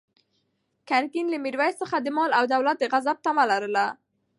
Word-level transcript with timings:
ګرګین 0.89 1.27
له 1.33 1.37
میرویس 1.43 1.75
څخه 1.81 1.97
د 1.99 2.07
مال 2.15 2.31
او 2.37 2.43
دولت 2.53 2.77
د 2.79 2.83
غصب 2.91 3.17
طمع 3.25 3.43
لرله. 3.51 3.85